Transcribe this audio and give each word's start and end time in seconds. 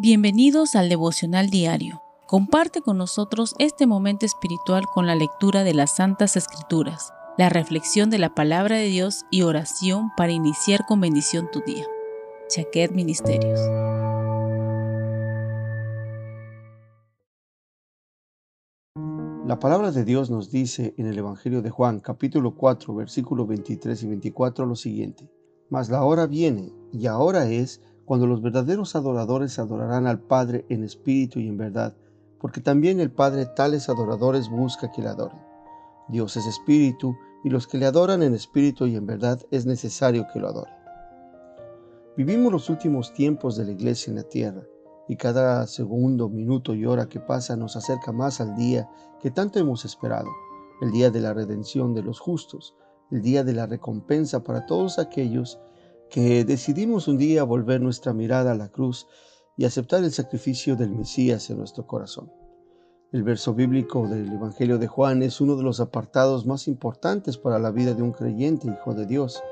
Bienvenidos 0.00 0.76
al 0.76 0.88
devocional 0.88 1.50
diario. 1.50 2.04
Comparte 2.28 2.82
con 2.82 2.98
nosotros 2.98 3.56
este 3.58 3.88
momento 3.88 4.26
espiritual 4.26 4.84
con 4.86 5.08
la 5.08 5.16
lectura 5.16 5.64
de 5.64 5.74
las 5.74 5.96
Santas 5.96 6.36
Escrituras, 6.36 7.12
la 7.36 7.48
reflexión 7.48 8.08
de 8.08 8.20
la 8.20 8.32
palabra 8.32 8.76
de 8.76 8.84
Dios 8.84 9.24
y 9.32 9.42
oración 9.42 10.10
para 10.16 10.30
iniciar 10.30 10.86
con 10.86 11.00
bendición 11.00 11.48
tu 11.50 11.62
día. 11.62 11.84
Chaquet 12.48 12.92
Ministerios. 12.92 13.58
La 19.48 19.58
palabra 19.58 19.90
de 19.90 20.04
Dios 20.04 20.30
nos 20.30 20.52
dice 20.52 20.94
en 20.96 21.06
el 21.06 21.18
Evangelio 21.18 21.60
de 21.60 21.70
Juan, 21.70 21.98
capítulo 21.98 22.54
4, 22.54 22.94
versículos 22.94 23.48
23 23.48 24.00
y 24.00 24.06
24 24.06 24.64
lo 24.64 24.76
siguiente: 24.76 25.28
Mas 25.70 25.90
la 25.90 26.04
hora 26.04 26.28
viene, 26.28 26.72
y 26.92 27.08
ahora 27.08 27.50
es, 27.50 27.82
cuando 28.08 28.26
los 28.26 28.40
verdaderos 28.40 28.96
adoradores 28.96 29.58
adorarán 29.58 30.06
al 30.06 30.18
Padre 30.18 30.64
en 30.70 30.82
espíritu 30.82 31.40
y 31.40 31.46
en 31.46 31.58
verdad, 31.58 31.94
porque 32.40 32.62
también 32.62 33.00
el 33.00 33.10
Padre 33.10 33.44
tales 33.44 33.90
adoradores 33.90 34.48
busca 34.48 34.90
que 34.90 35.02
le 35.02 35.08
adoren. 35.08 35.38
Dios 36.08 36.34
es 36.38 36.46
espíritu, 36.46 37.14
y 37.44 37.50
los 37.50 37.66
que 37.66 37.76
le 37.76 37.84
adoran 37.84 38.22
en 38.22 38.34
espíritu 38.34 38.86
y 38.86 38.96
en 38.96 39.04
verdad 39.04 39.42
es 39.50 39.66
necesario 39.66 40.26
que 40.32 40.40
lo 40.40 40.48
adoren. 40.48 40.72
Vivimos 42.16 42.50
los 42.50 42.70
últimos 42.70 43.12
tiempos 43.12 43.58
de 43.58 43.66
la 43.66 43.72
iglesia 43.72 44.10
en 44.10 44.16
la 44.16 44.22
tierra, 44.22 44.62
y 45.06 45.16
cada 45.16 45.66
segundo, 45.66 46.30
minuto 46.30 46.74
y 46.74 46.86
hora 46.86 47.10
que 47.10 47.20
pasa 47.20 47.56
nos 47.56 47.76
acerca 47.76 48.10
más 48.10 48.40
al 48.40 48.56
día 48.56 48.88
que 49.20 49.30
tanto 49.30 49.58
hemos 49.58 49.84
esperado, 49.84 50.30
el 50.80 50.92
día 50.92 51.10
de 51.10 51.20
la 51.20 51.34
redención 51.34 51.92
de 51.92 52.02
los 52.02 52.20
justos, 52.20 52.74
el 53.10 53.20
día 53.20 53.44
de 53.44 53.52
la 53.52 53.66
recompensa 53.66 54.42
para 54.42 54.64
todos 54.64 54.98
aquellos 54.98 55.60
que 56.10 56.44
decidimos 56.44 57.08
un 57.08 57.18
día 57.18 57.44
volver 57.44 57.80
nuestra 57.80 58.12
mirada 58.12 58.52
a 58.52 58.56
la 58.56 58.68
cruz 58.68 59.06
y 59.56 59.64
aceptar 59.64 60.04
el 60.04 60.12
sacrificio 60.12 60.76
del 60.76 60.90
Mesías 60.90 61.50
en 61.50 61.58
nuestro 61.58 61.86
corazón. 61.86 62.30
El 63.10 63.22
verso 63.22 63.54
bíblico 63.54 64.06
del 64.06 64.32
Evangelio 64.32 64.78
de 64.78 64.86
Juan 64.86 65.22
es 65.22 65.40
uno 65.40 65.56
de 65.56 65.62
los 65.62 65.80
apartados 65.80 66.46
más 66.46 66.68
importantes 66.68 67.38
para 67.38 67.58
la 67.58 67.70
vida 67.70 67.94
de 67.94 68.02
un 68.02 68.12
creyente 68.12 68.68
hijo 68.68 68.94
de 68.94 69.06
Dios. 69.06 69.42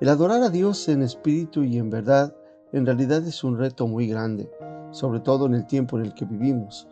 El 0.00 0.08
adorar 0.08 0.42
a 0.42 0.50
Dios 0.50 0.88
en 0.88 1.02
espíritu 1.02 1.64
y 1.64 1.78
en 1.78 1.90
verdad 1.90 2.34
en 2.72 2.86
realidad 2.86 3.26
es 3.26 3.42
un 3.42 3.58
reto 3.58 3.86
muy 3.86 4.06
grande, 4.06 4.50
sobre 4.90 5.20
todo 5.20 5.46
en 5.46 5.54
el 5.54 5.66
tiempo 5.66 5.98
en 5.98 6.06
el 6.06 6.14
que 6.14 6.24
vivimos. 6.24 6.86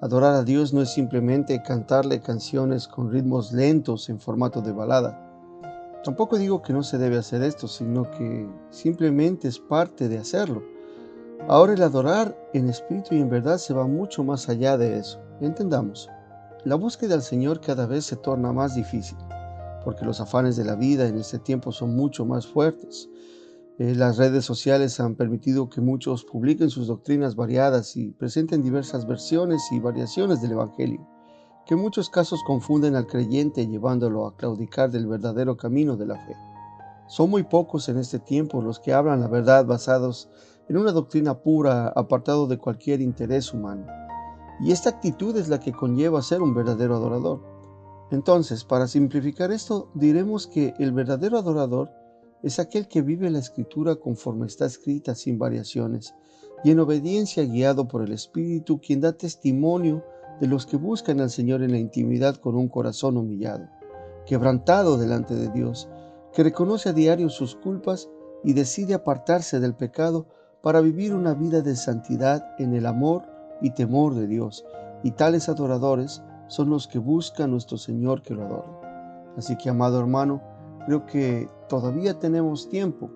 Adorar 0.00 0.34
a 0.34 0.44
Dios 0.44 0.74
no 0.74 0.82
es 0.82 0.90
simplemente 0.92 1.62
cantarle 1.62 2.20
canciones 2.20 2.86
con 2.86 3.10
ritmos 3.10 3.52
lentos 3.52 4.08
en 4.08 4.20
formato 4.20 4.60
de 4.60 4.72
balada. 4.72 5.23
Tampoco 6.04 6.36
digo 6.36 6.60
que 6.60 6.74
no 6.74 6.82
se 6.82 6.98
debe 6.98 7.16
hacer 7.16 7.42
esto, 7.42 7.66
sino 7.66 8.10
que 8.10 8.46
simplemente 8.68 9.48
es 9.48 9.58
parte 9.58 10.06
de 10.06 10.18
hacerlo. 10.18 10.62
Ahora 11.48 11.72
el 11.72 11.82
adorar 11.82 12.36
en 12.52 12.68
espíritu 12.68 13.14
y 13.14 13.20
en 13.20 13.30
verdad 13.30 13.56
se 13.56 13.72
va 13.72 13.86
mucho 13.86 14.22
más 14.22 14.50
allá 14.50 14.76
de 14.76 14.98
eso. 14.98 15.18
Entendamos, 15.40 16.10
la 16.66 16.74
búsqueda 16.74 17.14
del 17.14 17.22
Señor 17.22 17.62
cada 17.62 17.86
vez 17.86 18.04
se 18.04 18.16
torna 18.16 18.52
más 18.52 18.74
difícil, 18.74 19.16
porque 19.82 20.04
los 20.04 20.20
afanes 20.20 20.56
de 20.56 20.64
la 20.64 20.74
vida 20.74 21.08
en 21.08 21.16
este 21.16 21.38
tiempo 21.38 21.72
son 21.72 21.96
mucho 21.96 22.26
más 22.26 22.46
fuertes. 22.46 23.08
Eh, 23.78 23.94
las 23.94 24.18
redes 24.18 24.44
sociales 24.44 25.00
han 25.00 25.14
permitido 25.14 25.70
que 25.70 25.80
muchos 25.80 26.26
publiquen 26.26 26.68
sus 26.68 26.86
doctrinas 26.86 27.34
variadas 27.34 27.96
y 27.96 28.10
presenten 28.10 28.62
diversas 28.62 29.06
versiones 29.06 29.62
y 29.72 29.80
variaciones 29.80 30.42
del 30.42 30.52
Evangelio 30.52 31.13
que 31.66 31.76
muchos 31.76 32.10
casos 32.10 32.42
confunden 32.44 32.94
al 32.94 33.06
creyente 33.06 33.66
llevándolo 33.66 34.26
a 34.26 34.36
claudicar 34.36 34.90
del 34.90 35.06
verdadero 35.06 35.56
camino 35.56 35.96
de 35.96 36.06
la 36.06 36.16
fe. 36.16 36.36
Son 37.06 37.30
muy 37.30 37.42
pocos 37.42 37.88
en 37.88 37.98
este 37.98 38.18
tiempo 38.18 38.62
los 38.62 38.78
que 38.80 38.92
hablan 38.92 39.20
la 39.20 39.28
verdad 39.28 39.64
basados 39.64 40.28
en 40.68 40.76
una 40.76 40.92
doctrina 40.92 41.38
pura, 41.40 41.88
apartado 41.88 42.46
de 42.46 42.58
cualquier 42.58 43.00
interés 43.00 43.52
humano. 43.52 43.86
Y 44.60 44.72
esta 44.72 44.90
actitud 44.90 45.36
es 45.36 45.48
la 45.48 45.60
que 45.60 45.72
conlleva 45.72 46.22
ser 46.22 46.40
un 46.40 46.54
verdadero 46.54 46.96
adorador. 46.96 47.42
Entonces, 48.10 48.64
para 48.64 48.86
simplificar 48.86 49.50
esto, 49.50 49.90
diremos 49.94 50.46
que 50.46 50.74
el 50.78 50.92
verdadero 50.92 51.38
adorador 51.38 51.90
es 52.42 52.58
aquel 52.58 52.88
que 52.88 53.02
vive 53.02 53.30
la 53.30 53.38
escritura 53.38 53.96
conforme 53.96 54.46
está 54.46 54.66
escrita 54.66 55.14
sin 55.14 55.38
variaciones 55.38 56.14
y 56.62 56.70
en 56.70 56.80
obediencia 56.80 57.44
guiado 57.44 57.88
por 57.88 58.02
el 58.02 58.12
Espíritu, 58.12 58.80
quien 58.80 59.00
da 59.00 59.12
testimonio 59.12 60.02
de 60.44 60.50
los 60.50 60.66
que 60.66 60.76
buscan 60.76 61.20
al 61.20 61.30
Señor 61.30 61.62
en 61.62 61.70
la 61.70 61.78
intimidad 61.78 62.36
con 62.36 62.54
un 62.54 62.68
corazón 62.68 63.16
humillado, 63.16 63.66
quebrantado 64.26 64.98
delante 64.98 65.34
de 65.34 65.48
Dios, 65.48 65.88
que 66.34 66.42
reconoce 66.42 66.90
a 66.90 66.92
diario 66.92 67.30
sus 67.30 67.56
culpas 67.56 68.10
y 68.42 68.52
decide 68.52 68.92
apartarse 68.92 69.58
del 69.58 69.74
pecado 69.74 70.26
para 70.60 70.82
vivir 70.82 71.14
una 71.14 71.32
vida 71.32 71.62
de 71.62 71.74
santidad 71.76 72.44
en 72.58 72.74
el 72.74 72.84
amor 72.84 73.22
y 73.62 73.70
temor 73.70 74.14
de 74.14 74.26
Dios. 74.26 74.66
Y 75.02 75.12
tales 75.12 75.48
adoradores 75.48 76.22
son 76.48 76.68
los 76.68 76.88
que 76.88 76.98
buscan 76.98 77.46
a 77.46 77.52
nuestro 77.52 77.78
Señor 77.78 78.20
que 78.20 78.34
lo 78.34 78.44
adoren. 78.44 78.74
Así 79.38 79.56
que, 79.56 79.70
amado 79.70 79.98
hermano, 79.98 80.42
creo 80.84 81.06
que 81.06 81.48
todavía 81.70 82.18
tenemos 82.18 82.68
tiempo 82.68 83.10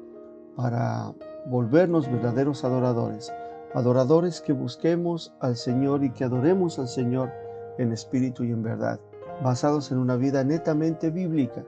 para 0.56 1.12
volvernos 1.44 2.11
verdaderos 2.11 2.65
adoradores 2.65 3.31
adoradores 3.75 4.41
que 4.41 4.53
busquemos 4.53 5.34
al 5.41 5.56
Señor 5.56 6.05
y 6.05 6.11
que 6.11 6.25
adoremos 6.25 6.79
al 6.79 6.89
Señor 6.89 7.31
en 7.79 7.93
espíritu 7.93 8.45
y 8.45 8.51
en 8.51 8.62
verdad, 8.62 9.01
basados 9.43 9.93
en 9.93 9.99
una 9.99 10.17
vida 10.17 10.43
netamente 10.43 11.11
bíblica, 11.11 11.65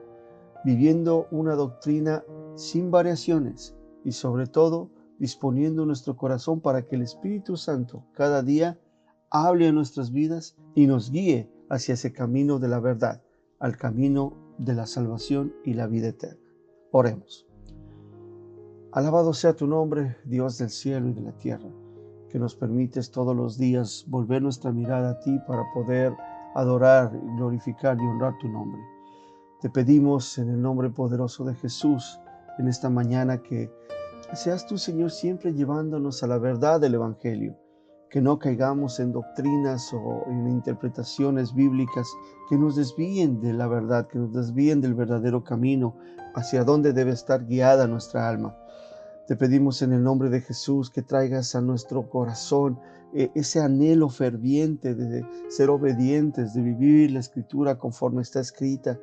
viviendo 0.64 1.28
una 1.30 1.54
doctrina 1.54 2.24
sin 2.54 2.90
variaciones 2.90 3.74
y 4.04 4.12
sobre 4.12 4.46
todo 4.46 4.90
disponiendo 5.18 5.84
nuestro 5.84 6.16
corazón 6.16 6.60
para 6.60 6.82
que 6.82 6.96
el 6.96 7.02
Espíritu 7.02 7.56
Santo 7.56 8.06
cada 8.14 8.42
día 8.42 8.78
hable 9.30 9.68
en 9.68 9.74
nuestras 9.74 10.10
vidas 10.10 10.56
y 10.74 10.86
nos 10.86 11.10
guíe 11.10 11.50
hacia 11.68 11.94
ese 11.94 12.12
camino 12.12 12.58
de 12.58 12.68
la 12.68 12.80
verdad, 12.80 13.22
al 13.58 13.76
camino 13.76 14.34
de 14.58 14.74
la 14.74 14.86
salvación 14.86 15.54
y 15.64 15.74
la 15.74 15.86
vida 15.86 16.08
eterna. 16.08 16.40
Oremos. 16.90 17.46
Alabado 18.92 19.34
sea 19.34 19.54
tu 19.54 19.66
nombre, 19.66 20.16
Dios 20.24 20.58
del 20.58 20.70
cielo 20.70 21.08
y 21.08 21.12
de 21.12 21.20
la 21.20 21.32
tierra 21.38 21.70
que 22.30 22.38
nos 22.38 22.54
permites 22.54 23.10
todos 23.10 23.36
los 23.36 23.58
días 23.58 24.04
volver 24.08 24.40
nuestra 24.40 24.72
mirada 24.72 25.10
a 25.10 25.20
ti 25.20 25.38
para 25.46 25.64
poder 25.74 26.14
adorar, 26.54 27.10
glorificar 27.36 27.98
y 27.98 28.06
honrar 28.06 28.38
tu 28.38 28.48
nombre. 28.48 28.80
Te 29.60 29.68
pedimos 29.68 30.38
en 30.38 30.48
el 30.48 30.62
nombre 30.62 30.88
poderoso 30.90 31.44
de 31.44 31.54
Jesús 31.54 32.18
en 32.58 32.68
esta 32.68 32.88
mañana 32.88 33.42
que 33.42 33.70
seas 34.32 34.66
tú, 34.66 34.78
Señor, 34.78 35.10
siempre 35.10 35.52
llevándonos 35.52 36.22
a 36.22 36.26
la 36.26 36.38
verdad 36.38 36.80
del 36.80 36.94
Evangelio, 36.94 37.56
que 38.08 38.20
no 38.20 38.38
caigamos 38.38 39.00
en 39.00 39.12
doctrinas 39.12 39.92
o 39.92 40.24
en 40.28 40.48
interpretaciones 40.48 41.54
bíblicas 41.54 42.08
que 42.48 42.56
nos 42.56 42.76
desvíen 42.76 43.40
de 43.40 43.52
la 43.52 43.66
verdad, 43.66 44.06
que 44.08 44.18
nos 44.18 44.32
desvíen 44.32 44.80
del 44.80 44.94
verdadero 44.94 45.44
camino 45.44 45.96
hacia 46.34 46.64
donde 46.64 46.92
debe 46.92 47.10
estar 47.10 47.44
guiada 47.46 47.86
nuestra 47.86 48.28
alma. 48.28 48.56
Te 49.30 49.36
pedimos 49.36 49.80
en 49.82 49.92
el 49.92 50.02
nombre 50.02 50.28
de 50.28 50.40
Jesús 50.40 50.90
que 50.90 51.02
traigas 51.02 51.54
a 51.54 51.60
nuestro 51.60 52.10
corazón 52.10 52.80
eh, 53.14 53.30
ese 53.36 53.60
anhelo 53.60 54.08
ferviente 54.08 54.92
de 54.92 55.24
ser 55.48 55.70
obedientes, 55.70 56.52
de 56.52 56.62
vivir 56.62 57.12
la 57.12 57.20
escritura 57.20 57.78
conforme 57.78 58.22
está 58.22 58.40
escrita 58.40 58.98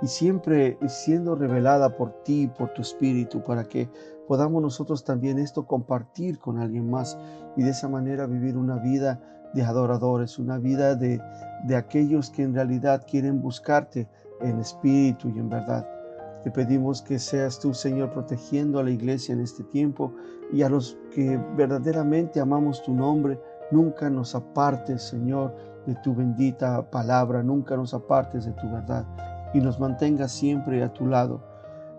y 0.00 0.06
siempre 0.06 0.78
siendo 0.86 1.34
revelada 1.34 1.96
por 1.96 2.22
ti, 2.22 2.46
por 2.46 2.72
tu 2.74 2.82
espíritu, 2.82 3.42
para 3.42 3.64
que 3.64 3.90
podamos 4.28 4.62
nosotros 4.62 5.02
también 5.02 5.40
esto 5.40 5.66
compartir 5.66 6.38
con 6.38 6.60
alguien 6.60 6.88
más 6.88 7.18
y 7.56 7.64
de 7.64 7.70
esa 7.70 7.88
manera 7.88 8.26
vivir 8.26 8.56
una 8.56 8.76
vida 8.76 9.20
de 9.52 9.64
adoradores, 9.64 10.38
una 10.38 10.58
vida 10.58 10.94
de, 10.94 11.20
de 11.64 11.74
aquellos 11.74 12.30
que 12.30 12.44
en 12.44 12.54
realidad 12.54 13.04
quieren 13.04 13.42
buscarte 13.42 14.08
en 14.42 14.60
espíritu 14.60 15.28
y 15.28 15.40
en 15.40 15.48
verdad. 15.48 16.01
Te 16.42 16.50
pedimos 16.50 17.02
que 17.02 17.18
seas 17.18 17.60
tú, 17.60 17.72
Señor, 17.72 18.10
protegiendo 18.12 18.78
a 18.78 18.84
la 18.84 18.90
iglesia 18.90 19.32
en 19.32 19.40
este 19.40 19.62
tiempo 19.62 20.12
y 20.52 20.62
a 20.62 20.68
los 20.68 20.98
que 21.14 21.38
verdaderamente 21.56 22.40
amamos 22.40 22.82
tu 22.82 22.92
nombre. 22.92 23.40
Nunca 23.70 24.10
nos 24.10 24.34
apartes, 24.34 25.02
Señor, 25.02 25.54
de 25.86 25.94
tu 26.02 26.14
bendita 26.14 26.90
palabra, 26.90 27.42
nunca 27.42 27.76
nos 27.76 27.94
apartes 27.94 28.44
de 28.44 28.52
tu 28.52 28.70
verdad 28.70 29.06
y 29.54 29.60
nos 29.60 29.78
mantengas 29.78 30.32
siempre 30.32 30.82
a 30.82 30.92
tu 30.92 31.06
lado, 31.06 31.44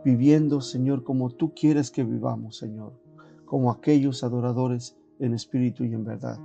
viviendo, 0.03 0.61
Señor, 0.61 1.03
como 1.03 1.29
tú 1.29 1.53
quieres 1.53 1.91
que 1.91 2.03
vivamos, 2.03 2.57
Señor, 2.57 2.93
como 3.45 3.71
aquellos 3.71 4.23
adoradores 4.23 4.97
en 5.19 5.33
espíritu 5.33 5.83
y 5.83 5.93
en 5.93 6.03
verdad. 6.03 6.37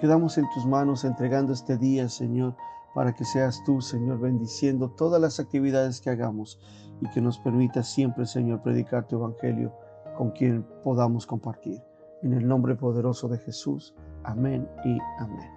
Quedamos 0.00 0.38
en 0.38 0.44
tus 0.54 0.66
manos 0.66 1.04
entregando 1.04 1.52
este 1.52 1.76
día, 1.76 2.08
Señor, 2.08 2.56
para 2.94 3.12
que 3.12 3.24
seas 3.24 3.62
tú, 3.64 3.80
Señor, 3.80 4.20
bendiciendo 4.20 4.88
todas 4.90 5.20
las 5.20 5.40
actividades 5.40 6.00
que 6.00 6.10
hagamos 6.10 6.60
y 7.00 7.08
que 7.10 7.20
nos 7.20 7.38
permita 7.38 7.82
siempre, 7.82 8.24
Señor, 8.24 8.62
predicar 8.62 9.06
tu 9.06 9.16
evangelio 9.16 9.74
con 10.16 10.30
quien 10.30 10.64
podamos 10.84 11.26
compartir. 11.26 11.82
En 12.22 12.32
el 12.32 12.46
nombre 12.46 12.76
poderoso 12.76 13.28
de 13.28 13.38
Jesús. 13.38 13.94
Amén 14.22 14.66
y 14.84 14.98
amén. 15.18 15.50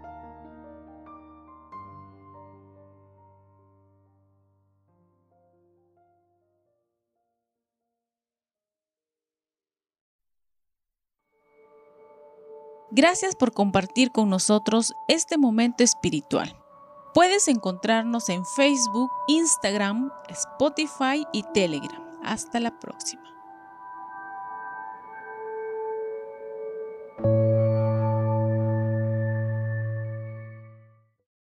Gracias 12.89 13.35
por 13.35 13.51
compartir 13.51 14.11
con 14.11 14.29
nosotros 14.29 14.93
este 15.07 15.37
momento 15.37 15.83
espiritual. 15.83 16.66
Puedes 17.13 17.47
encontrarnos 17.47 18.29
en 18.29 18.45
Facebook, 18.45 19.11
Instagram, 19.27 20.11
Spotify 20.29 21.25
y 21.33 21.43
Telegram. 21.53 22.03
Hasta 22.23 22.59
la 22.59 22.77
próxima. 22.79 23.36